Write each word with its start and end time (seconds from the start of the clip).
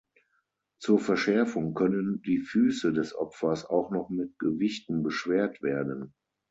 Zur 0.79 0.97
Verschärfung 0.97 1.75
können 1.75 2.23
die 2.25 2.39
Füße 2.39 2.91
des 2.91 3.13
Opfers 3.13 3.67
auch 3.67 3.91
noch 3.91 4.09
mit 4.09 4.39
Gewichten 4.39 5.03
beschwert 5.03 5.61
werden. 5.61 6.15